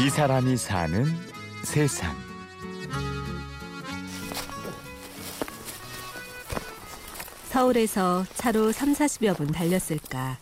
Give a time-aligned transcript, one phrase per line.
[0.00, 1.06] 이 사람이 사는
[1.62, 2.14] 세상.
[7.50, 10.38] 서울에서 차로 3, 40여 분 달렸을까.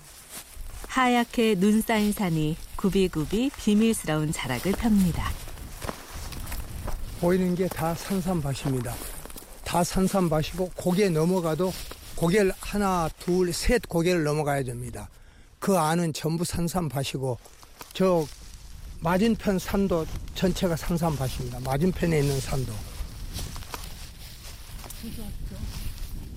[0.88, 5.30] 하얗게 눈 쌓인 산이 굽이굽이 비밀스러운 자락을 펴니다.
[7.20, 8.94] 보이는 게 다 산삼밭입니다.
[9.64, 11.72] 다 산삼밭이고 고개 넘어가도
[12.16, 15.08] 고개를 하나, 둘, 셋 고개를 넘어가야 됩니다.
[15.58, 17.38] 그 안은 전부 산삼밭이고
[17.92, 18.26] 저
[19.02, 21.60] 맞은편 산도 전체가 산삼밭입니다.
[21.60, 22.72] 맞은편에 있는 산도.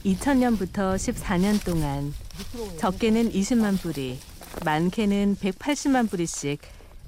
[0.04, 2.14] 2000년부터 14년 동안
[2.80, 4.20] 적게는 20만 뿌리,
[4.64, 6.59] 많게는 180만 뿌리씩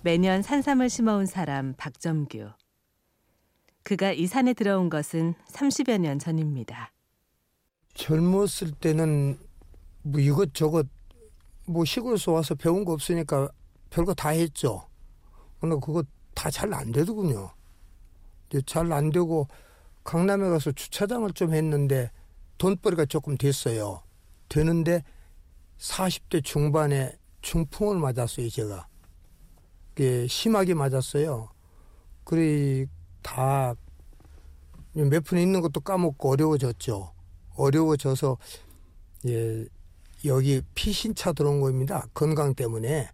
[0.03, 2.51] 매년 산삼을 심어온 사람 박점규.
[3.81, 6.91] 그가 이 산에 들어온 것은 30여 년 전입니다.
[7.95, 9.39] 젊었을 때는
[10.03, 10.85] 뭐 이것저것
[11.65, 13.49] 뭐 시골에서 와서 배운 거 없으니까
[13.89, 14.86] 별거 다 했죠.
[15.59, 16.03] 근데 그거
[16.35, 17.51] 다 잘 안 되더군요.
[18.65, 19.47] 잘 안 되고
[20.03, 22.11] 강남에 가서 주차장을 좀 했는데
[22.57, 24.01] 돈벌이가 조금 됐어요.
[24.49, 25.03] 되는데
[25.79, 28.87] 40대 중반에 중풍을 맞았어요, 제가.
[29.93, 31.49] 그게 심하게 맞았어요.
[32.23, 32.85] 그래
[33.21, 33.75] 다
[34.95, 37.13] 몇 푼 있는 것도 까먹고 어려워졌죠.
[37.55, 38.37] 어려워져서
[39.27, 39.65] 예,
[40.25, 42.07] 여기 피신차 들어온 겁니다.
[42.15, 43.09] 건강 때문에.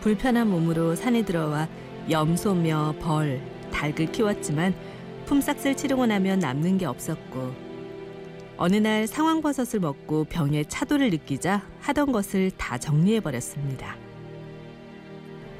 [0.00, 1.68] 불편한 몸으로 산에 들어와
[2.10, 3.40] 염소며 벌,
[3.72, 4.74] 닭을 키웠지만
[5.26, 7.68] 품삯을 치르고 나면 남는 게 없었고
[8.56, 13.96] 어느 날 상황버섯을 먹고 병에 차도를 느끼자 하던 것을 다 정리해 버렸습니다.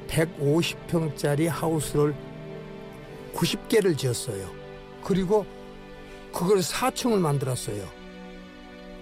[0.08, 2.14] 150평짜리 하우스를
[3.34, 4.50] 90개를 지었어요.
[5.04, 5.46] 그리고
[6.32, 7.86] 그걸 4층을 만들었어요.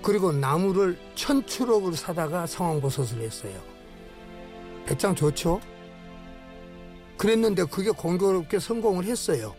[0.02, 3.75] 그리고 나무를 천추록을 사다가 상황버섯을 했어요.
[4.86, 5.60] 배짱 좋죠?
[7.18, 9.54] 그랬는데 그게 공교롭게 성공을 했어요.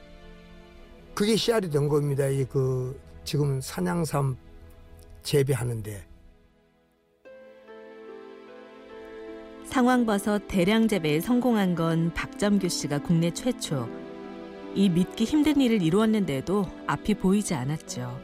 [1.14, 2.28] 그게 씨알이 된 겁니다.
[2.28, 4.38] 이 그 지금 산양삼
[5.24, 6.06] 재배하는데.
[9.66, 13.90] 상황버섯 대량 재배에 성공한 건 박점규 씨가 국내 최초.
[14.76, 18.18] 이 믿기 힘든 일을 이루었는데도 앞이 보이지 않았죠.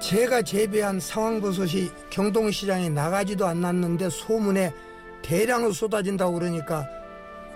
[0.00, 4.72] 제가 재배한 상황버섯이 경동시장에 나가지도 않았는데 소문에
[5.22, 6.86] 대량으로 쏟아진다고 그러니까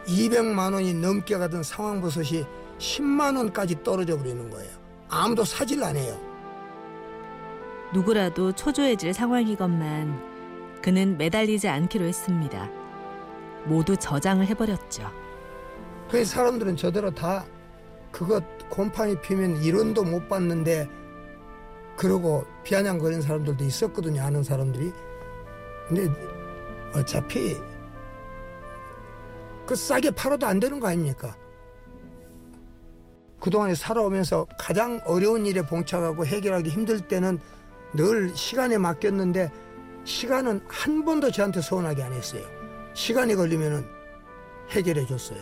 [0.07, 2.45] 200만 원이 넘게 가던 상황버섯이
[2.79, 4.71] 10만 원까지 떨어져 버리는 거예요.
[5.09, 6.19] 아무도 사질 안 해요.
[7.93, 10.37] 누구라도 초조해질 상황이건만
[10.83, 12.69] 그는 매달리지 않기로 했습니다.
[13.65, 15.11] 모두 저장을 해버렸죠.
[16.11, 17.45] 그 사람들은 저대로 다
[18.13, 20.89] 그것 곰팡이 피면 이론도 못 봤는데
[21.97, 24.23] 그러고 비아냥거리는 사람들도 있었거든요.
[24.23, 24.93] 아는 사람들이.
[25.89, 26.36] 근데
[26.97, 27.57] 어차피
[29.67, 31.37] 그 싸게 팔아도 안 되는 거 아닙니까?
[33.41, 37.39] 그동안에 살아오면서 가장 어려운 일에 봉착하고 해결하기 힘들 때는
[37.93, 39.51] 늘 시간에 맡겼는데
[40.05, 42.43] 시간은 한 번도 저한테 서운하게 안 했어요.
[42.95, 43.85] 시간이 걸리면은
[44.71, 45.41] 해결해 줬어요.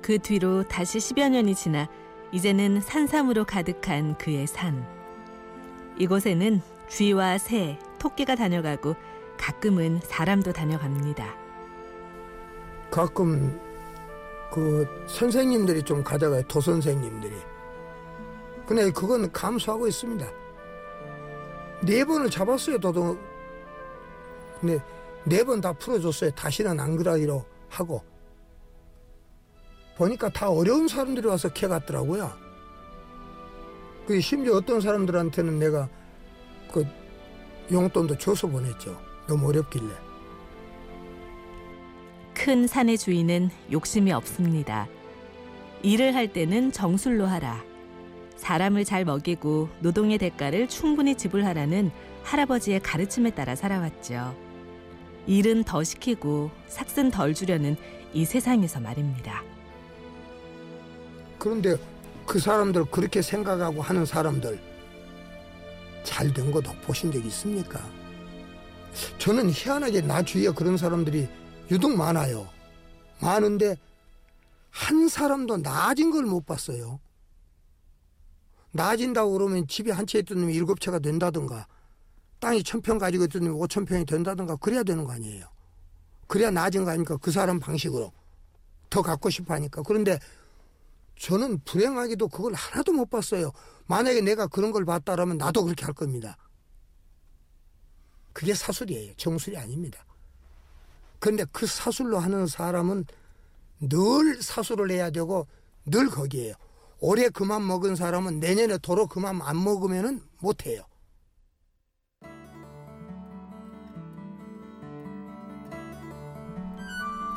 [0.00, 1.88] 그 뒤로 다시 10여 년이 지나
[2.32, 4.86] 이제는 산삼으로 가득한 그의 산.
[5.98, 8.94] 이곳에는 쥐와 새, 토끼가 다녀가고
[9.38, 11.34] 가끔은 사람도 다녀갑니다.
[12.90, 13.58] 가끔
[14.52, 16.42] 그 선생님들이 좀 가져가요.
[16.44, 17.34] 도선생님들이.
[18.66, 20.26] 근데 그건 감수하고 있습니다.
[21.82, 22.78] 네 번을 잡았어요.
[22.78, 23.18] 도도.
[24.60, 24.82] 근데
[25.24, 26.30] 네 번 다 풀어줬어요.
[26.32, 28.02] 다시는 안 그러기로 하고.
[29.96, 32.32] 보니까 다 어려운 사람들이 와서 캐 갔더라고요.
[34.06, 35.88] 그 심지어 어떤 사람들한테는 내가
[36.72, 36.84] 그
[37.70, 38.98] 용돈도 줘서 보냈죠.
[39.28, 39.92] 너무 어렵길래.
[42.34, 44.88] 큰 산의 주인은 욕심이 없습니다.
[45.82, 47.62] 일을 할 때는 정술로 하라.
[48.36, 51.90] 사람을 잘 먹이고 노동의 대가를 충분히 지불하라는
[52.24, 54.34] 할아버지의 가르침에 따라 살아왔죠.
[55.26, 57.76] 일은 더 시키고 삭슨 덜 주려는
[58.14, 59.42] 이 세상에서 말입니다.
[61.38, 61.76] 그런데
[62.24, 64.58] 그 사람들 그렇게 생각하고 하는 사람들
[66.04, 67.80] 잘된 것도 보신 적 있습니까?
[69.18, 71.28] 저는 희한하게 나 주위에 그런 사람들이
[71.70, 72.48] 유독 많아요.
[73.20, 73.76] 많은데
[74.70, 77.00] 한 사람도 나아진 걸 못 봤어요.
[78.72, 81.66] 나아진다고 그러면 집이 한 채 있던 놈이 일곱 채가 된다든가
[82.40, 85.46] 땅이 천 평 가지고 있던 놈이 오천 평이 된다든가 그래야 되는 거 아니에요.
[86.26, 87.16] 그래야 나아진 거 아닙니까?
[87.16, 88.12] 그 사람 방식으로.
[88.90, 89.82] 더 갖고 싶어 하니까.
[89.82, 90.18] 그런데
[91.18, 93.50] 저는 불행하게도 그걸 하나도 못 봤어요.
[93.86, 96.36] 만약에 내가 그런 걸 봤다라면 나도 그렇게 할 겁니다.
[98.32, 99.14] 그게 사술이에요.
[99.16, 100.04] 정술이 아닙니다.
[101.18, 103.04] 그런데 그 사술로 하는 사람은
[103.80, 105.46] 늘 사술을 해야 되고
[105.84, 106.54] 늘 거기에요.
[107.00, 110.82] 올해 그만 먹은 사람은 내년에 도로 그만 안 먹으면은 못 해요.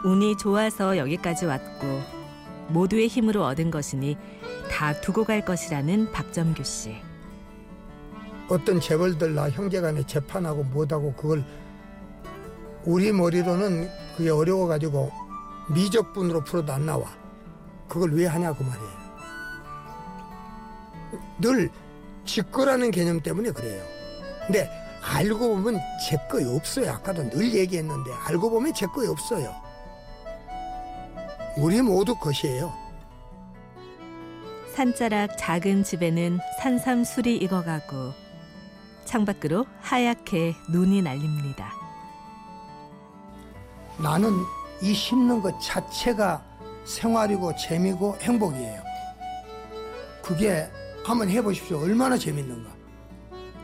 [0.03, 2.01] 운이 좋아서 여기까지 왔고
[2.69, 4.17] 모두의 힘으로 얻은 것이니
[4.71, 7.10] 다 두고 갈 것이라는 박점규 씨.
[8.51, 11.41] 어떤 재벌들 나 형제 간에 재판하고 못하고 그걸
[12.83, 15.09] 우리 머리로는 그게 어려워가지고
[15.73, 17.05] 미적분으로 풀어도 안 나와.
[17.87, 19.01] 그걸 왜 하냐 그 말이에요.
[21.39, 21.69] 늘
[22.25, 23.81] 직거라는 개념 때문에 그래요.
[24.45, 24.69] 근데
[25.01, 26.91] 알고 보면 제 거이 없어요.
[26.91, 29.55] 아까도 늘 얘기했는데 알고 보면 제 거이 없어요.
[31.55, 32.73] 우리 모두 것이에요.
[34.75, 38.20] 산자락 작은 집에는 산삼술이 익어가고
[39.11, 41.73] 창밖으로 하얗게 눈이 날립니다.
[43.97, 44.31] 나는
[44.81, 46.41] 이 심는 것 자체가
[46.85, 48.81] 생활이고 재미고 행복이에요.
[50.23, 50.69] 그게
[51.03, 51.81] 한번 해보십시오.
[51.81, 52.69] 얼마나 재밌는가.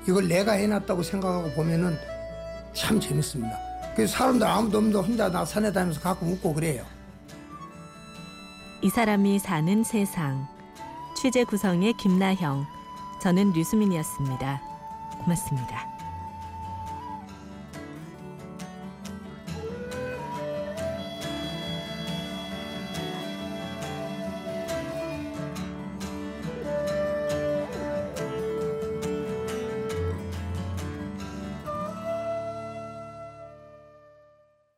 [0.08, 1.98] 이걸 내가 해놨다고 생각하고 보면은
[2.74, 3.58] 참 재밌습니다.
[3.96, 6.86] 그래서 사람들 아무도 없는데 혼자 나 산에 다니면서 가끔 웃고 그래요.
[8.82, 10.46] 이 사람이 사는 세상.
[11.16, 12.66] 취재 구성의 김나형.
[13.22, 14.67] 저는 류수민이었습니다.
[15.24, 15.97] 고맙습니다.